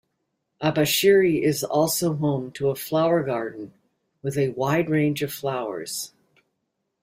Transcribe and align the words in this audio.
Abashiri 0.63 1.43
is 1.43 1.63
also 1.63 2.15
home 2.15 2.49
to 2.53 2.69
a 2.71 2.75
flower 2.75 3.21
garden 3.21 3.71
with 4.23 4.35
a 4.35 4.49
wide 4.49 4.89
range 4.89 5.21
of 5.21 5.31
flowers. 5.31 6.11